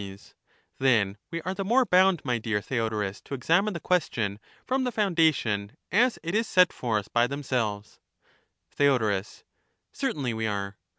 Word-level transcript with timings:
Soc, 0.01 0.33
Then 0.79 1.15
we 1.29 1.43
are 1.43 1.53
the 1.53 1.63
more 1.63 1.85
bound, 1.85 2.25
my 2.25 2.39
dear 2.39 2.59
Theodorus, 2.59 3.21
to 3.21 3.35
'^f'* 3.35 3.35
examine 3.37 3.75
the 3.75 3.79
question 3.79 4.39
from 4.65 4.83
the 4.83 4.91
foundation 4.91 5.77
as 5.91 6.17
it 6.23 6.33
is 6.33 6.47
set 6.47 6.73
forth 6.73 7.13
by 7.13 7.19
Heracidtus 7.19 7.29
themselves. 7.29 7.99
wage 8.79 8.89
a 8.89 8.97
Theod, 8.97 9.25
Certainly 9.91 10.33
we 10.33 10.47
are. 10.47 10.79